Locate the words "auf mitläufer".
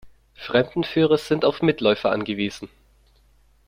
1.45-2.09